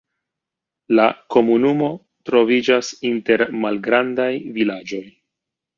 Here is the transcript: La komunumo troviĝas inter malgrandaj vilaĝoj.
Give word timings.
La 0.99 1.05
komunumo 1.35 1.91
troviĝas 2.31 2.91
inter 3.13 3.47
malgrandaj 3.63 4.31
vilaĝoj. 4.59 5.05